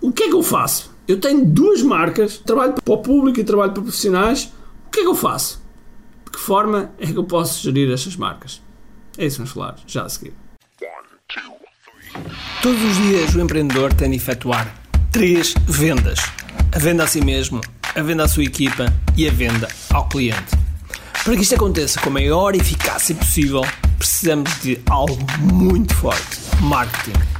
[0.00, 0.90] o que é que eu faço?
[1.06, 4.52] Eu tenho duas marcas, trabalho para o público e trabalho para profissionais.
[4.86, 5.62] O que é que eu faço?
[6.24, 8.62] De que forma é que eu posso gerir estas marcas?
[9.18, 10.32] É isso que vamos falar já a seguir.
[12.62, 14.74] Todos os dias o empreendedor tem de efetuar
[15.10, 16.18] três vendas:
[16.72, 17.60] a venda a si mesmo,
[17.94, 18.86] a venda à sua equipa
[19.16, 20.56] e a venda ao cliente.
[21.24, 23.62] Para que isto aconteça com a maior eficácia possível,
[23.98, 25.18] precisamos de algo
[25.52, 27.39] muito forte: marketing.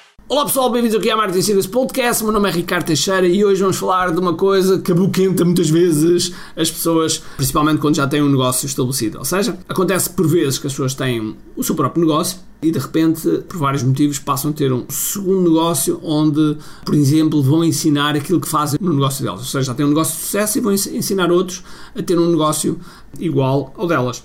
[0.31, 2.23] Olá pessoal, bem-vindos aqui à Marketing Secrets Podcast.
[2.23, 5.69] Meu nome é Ricardo Teixeira e hoje vamos falar de uma coisa que aboquenta muitas
[5.69, 9.19] vezes as pessoas, principalmente quando já têm um negócio estabelecido.
[9.19, 12.79] Ou seja, acontece por vezes que as pessoas têm o seu próprio negócio e de
[12.79, 16.55] repente, por vários motivos, passam a ter um segundo negócio onde,
[16.85, 19.41] por exemplo, vão ensinar aquilo que fazem no negócio delas.
[19.41, 21.61] Ou seja, já têm um negócio de sucesso e vão ensinar outros
[21.93, 22.79] a ter um negócio
[23.19, 24.23] igual ao delas.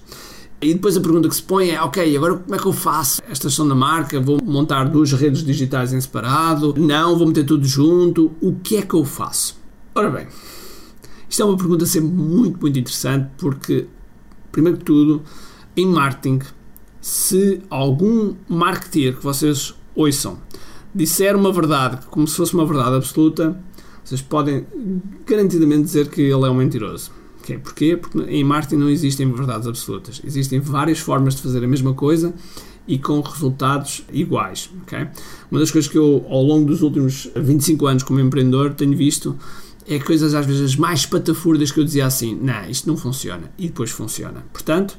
[0.60, 3.20] E depois a pergunta que se põe é: ok, agora como é que eu faço
[3.28, 4.20] esta gestão da marca?
[4.20, 6.74] Vou montar duas redes digitais em separado?
[6.78, 8.32] Não, vou meter tudo junto?
[8.40, 9.58] O que é que eu faço?
[9.94, 10.26] Ora bem,
[11.28, 13.86] isto é uma pergunta sempre muito, muito interessante porque,
[14.50, 15.22] primeiro que tudo,
[15.76, 16.40] em marketing,
[17.00, 20.38] se algum marketeer que vocês ouçam
[20.94, 23.60] disser uma verdade como se fosse uma verdade absoluta,
[24.02, 24.66] vocês podem
[25.26, 27.10] garantidamente dizer que ele é um mentiroso.
[27.46, 27.58] Okay.
[27.58, 27.96] Porquê?
[27.96, 30.20] Porque em marketing não existem verdades absolutas.
[30.24, 32.34] Existem várias formas de fazer a mesma coisa
[32.88, 34.68] e com resultados iguais.
[34.82, 35.06] Okay?
[35.48, 39.38] Uma das coisas que eu, ao longo dos últimos 25 anos como empreendedor, tenho visto
[39.88, 43.68] é coisas às vezes mais patafurdas que eu dizia assim, não, isto não funciona, e
[43.68, 44.44] depois funciona.
[44.52, 44.98] Portanto,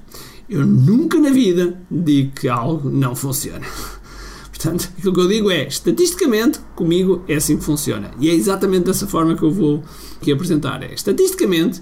[0.49, 3.65] eu nunca na vida digo que algo não funciona.
[4.49, 8.11] Portanto, aquilo que eu digo é, estatisticamente, comigo é assim que funciona.
[8.17, 9.83] E é exatamente dessa forma que eu vou
[10.19, 10.81] aqui apresentar.
[10.81, 11.81] É, estatisticamente,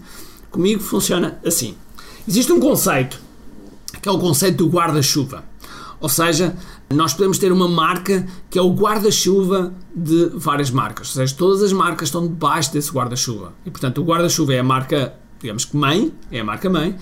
[0.55, 1.75] Comigo funciona assim.
[2.25, 3.19] Existe um conceito,
[4.01, 5.43] que é o conceito do guarda-chuva.
[5.99, 6.55] Ou seja,
[6.89, 11.09] nós podemos ter uma marca que é o guarda-chuva de várias marcas.
[11.09, 13.51] Ou seja, todas as marcas estão debaixo desse guarda-chuva.
[13.65, 16.95] E portanto, o guarda-chuva é a marca, digamos que mãe, é a marca mãe,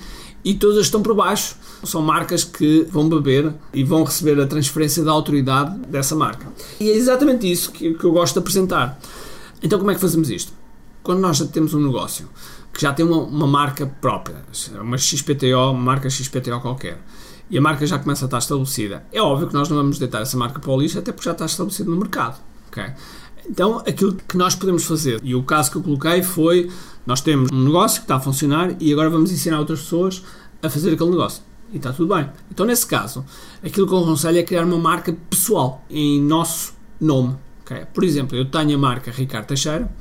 [0.44, 1.56] e todas estão por baixo.
[1.84, 6.48] São marcas que vão beber e vão receber a transferência da autoridade dessa marca.
[6.80, 9.00] E é exatamente isso que, que eu gosto de apresentar.
[9.62, 10.52] Então, como é que fazemos isto?
[11.04, 12.28] Quando nós já temos um negócio,
[12.74, 14.38] que já tem uma, uma marca própria,
[14.82, 17.00] uma XPTO, uma marca XPTO qualquer,
[17.50, 20.22] e a marca já começa a estar estabelecida, é óbvio que nós não vamos deitar
[20.22, 22.42] essa marca para o lixo, até porque já está estabelecido no mercado.
[22.70, 22.92] Okay?
[23.48, 26.72] Então, aquilo que nós podemos fazer, e o caso que eu coloquei foi:
[27.06, 30.24] nós temos um negócio que está a funcionar e agora vamos ensinar outras pessoas
[30.62, 31.44] a fazer aquele negócio.
[31.72, 32.30] E está tudo bem.
[32.50, 33.26] Então, nesse caso,
[33.64, 37.36] aquilo que eu aconselho é criar uma marca pessoal em nosso nome.
[37.62, 37.86] Okay?
[37.94, 39.92] Por exemplo, eu tenho a marca Ricardo Teixeira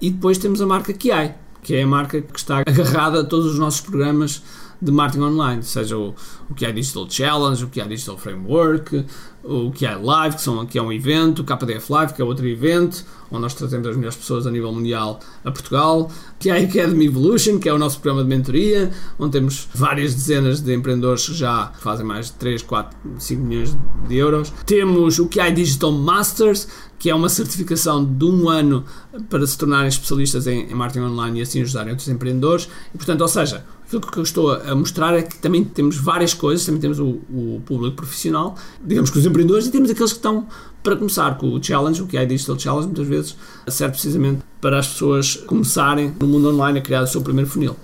[0.00, 3.52] e depois temos a marca Kiai que é a marca que está agarrada a todos
[3.52, 4.42] os nossos programas
[4.82, 6.12] de marketing online, seja o,
[6.50, 9.06] o que é Digital Challenge, o que é Digital Framework,
[9.44, 12.24] o que é Live, que, são, que é um evento, o KDF Live, que é
[12.24, 16.64] outro evento, onde nós trazemos as melhores pessoas a nível mundial a Portugal, que é
[16.64, 21.26] Academy Evolution, que é o nosso programa de mentoria, onde temos várias dezenas de empreendedores
[21.26, 23.76] que já fazem mais de 3, 4, 5 milhões
[24.08, 24.52] de euros.
[24.66, 26.66] Temos o que é Digital Masters,
[26.98, 28.84] que é uma certificação de um ano
[29.28, 32.68] para se tornarem especialistas em, em marketing online e assim ajudarem outros empreendedores.
[32.94, 33.64] E, portanto, ou seja,
[33.96, 37.20] aquilo que eu estou a mostrar é que também temos várias coisas, também temos o,
[37.30, 40.46] o público profissional, digamos que os empreendedores, e temos aqueles que estão
[40.82, 43.36] para começar com o challenge, o que é Digital Challenge, muitas vezes
[43.68, 47.76] serve precisamente para as pessoas começarem no mundo online a criar o seu primeiro funil.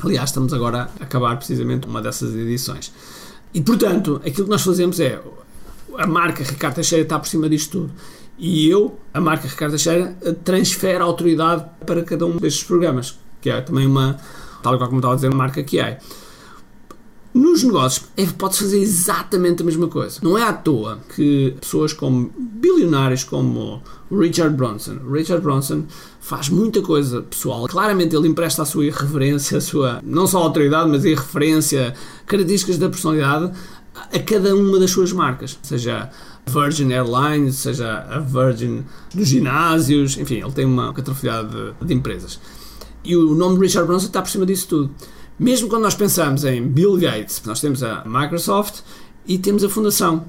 [0.00, 2.92] Aliás, estamos agora a acabar precisamente uma dessas edições.
[3.54, 5.20] E portanto, aquilo que nós fazemos é
[5.96, 7.92] a marca Ricardo Teixeira está por cima disto tudo.
[8.38, 13.50] E eu, a marca Ricardo Teixeira, transfere a autoridade para cada um destes programas, que
[13.50, 14.18] é também uma,
[14.62, 15.98] tal como estava a dizer, marca que é.
[17.34, 20.18] Nos negócios, é, pode fazer exatamente a mesma coisa.
[20.22, 25.84] Não é à toa que pessoas como bilionários como Richard Bronson, Richard Bronson
[26.20, 27.66] faz muita coisa pessoal.
[27.68, 31.94] Claramente ele empresta a sua irreverência, a sua não só autoridade, mas a irreferência,
[32.26, 33.52] características da personalidade
[34.12, 36.10] a cada uma das suas marcas, seja
[36.46, 38.84] Virgin Airlines, seja a Virgin
[39.14, 42.40] dos ginásios, enfim, ele tem uma catrofilhada de, de, empresas.
[43.04, 44.90] E o nome de Richard Branson está por cima disso tudo.
[45.38, 48.80] Mesmo quando nós pensamos em Bill Gates, nós temos a Microsoft
[49.26, 50.24] e temos a Fundação.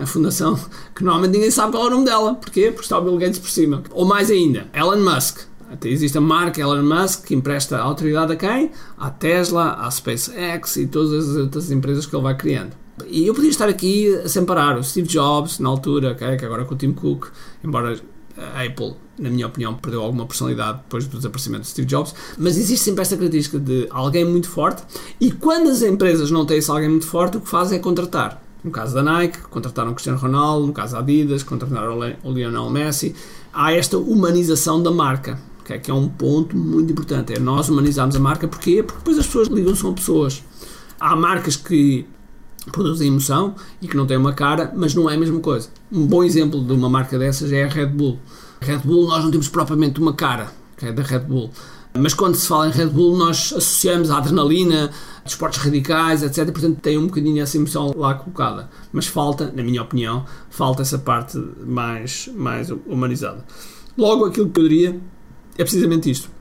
[0.00, 0.58] A Fundação
[0.94, 2.34] que normalmente ninguém sabe qual é o nome dela.
[2.34, 2.70] Porquê?
[2.70, 3.82] Porque está o Bill Gates por cima.
[3.90, 5.40] Ou mais ainda, Elon Musk.
[5.70, 8.70] Até existe a marca Elon Musk que empresta autoridade a quem?
[8.96, 12.72] À Tesla, à SpaceX e todas as outras empresas que ele vai criando.
[13.08, 16.64] E eu podia estar aqui a separar o Steve Jobs na altura, okay, que agora
[16.64, 17.26] com o Tim Cook,
[17.62, 18.00] embora
[18.36, 22.56] a Apple, na minha opinião, perdeu alguma personalidade depois do desaparecimento de Steve Jobs, mas
[22.56, 24.82] existe sempre esta característica de alguém muito forte
[25.20, 28.42] e quando as empresas não têm esse alguém muito forte, o que fazem é contratar.
[28.62, 33.14] No caso da Nike, contrataram Cristiano Ronaldo, no caso da Adidas, contrataram o Lionel Messi.
[33.52, 37.32] Há esta humanização da marca, que é um ponto muito importante.
[37.32, 38.82] É nós humanizarmos a marca, porquê?
[38.82, 40.42] Porque depois as pessoas ligam-se com pessoas.
[40.98, 42.06] Há marcas que
[42.70, 45.68] produzem emoção e que não têm uma cara, mas não é a mesma coisa.
[45.90, 48.18] Um bom exemplo de uma marca dessas é a Red Bull.
[48.60, 51.50] Red Bull, nós não temos propriamente uma cara, que é da Red Bull.
[51.98, 54.90] Mas quando se fala em Red Bull, nós associamos a adrenalina,
[55.24, 56.50] esportes radicais, etc.
[56.52, 58.68] Portanto, tem um bocadinho essa emoção lá colocada.
[58.92, 63.44] Mas falta, na minha opinião, falta essa parte mais, mais humanizada.
[63.96, 65.00] Logo, aquilo que eu diria
[65.56, 66.35] é precisamente isto.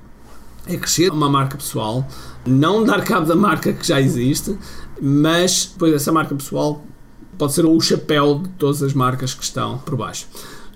[0.67, 2.07] É crescer uma marca pessoal,
[2.45, 4.57] não dar cabo da marca que já existe,
[5.01, 6.83] mas depois essa marca pessoal
[7.37, 10.27] pode ser o chapéu de todas as marcas que estão por baixo.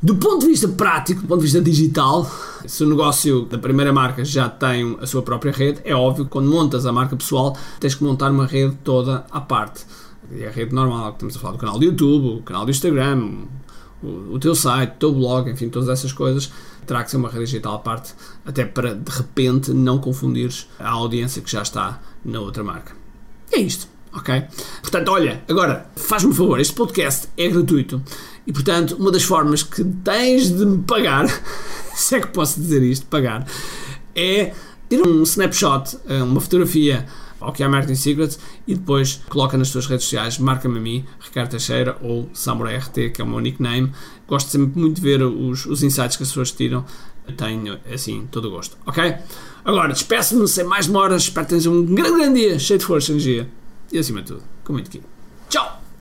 [0.01, 2.29] Do ponto de vista prático, do ponto de vista digital,
[2.65, 6.31] se o negócio da primeira marca já tem a sua própria rede, é óbvio que
[6.31, 9.85] quando montas a marca pessoal tens que montar uma rede toda à parte.
[10.31, 13.29] E a rede normal, estamos a falar do canal do YouTube, o canal do Instagram,
[14.03, 16.51] o, teu site, o teu blog, enfim, todas essas coisas,
[16.85, 18.13] terá que ser uma rede digital à parte,
[18.45, 22.93] até para de repente não confundires a audiência que já está na outra marca.
[23.51, 24.43] É isto ok?
[24.81, 28.01] Portanto, olha, agora, faz-me um favor, este podcast é gratuito
[28.45, 31.27] e, portanto, uma das formas que tens de me pagar,
[31.95, 33.47] se é que posso dizer isto, pagar,
[34.15, 34.53] é
[34.87, 37.05] ter um snapshot, eh, uma fotografia
[37.39, 41.05] ao que é Marketing Secrets e depois coloca nas tuas redes sociais, marca-me a mim,
[41.19, 43.91] Ricardo Teixeira ou Samurai RT, que é o meu nickname.
[44.27, 46.85] Gosto sempre muito de ver os, os insights que as pessoas tiram.
[47.37, 49.15] Tenho, assim, todo o gosto, ok?
[49.63, 51.23] Agora, despeço-me sem mais demoras.
[51.23, 53.49] Espero que tenhas um grande, grande dia, cheio de força e energia
[53.91, 55.01] e acima de tudo, com muito aqui.
[55.47, 55.78] Tchau!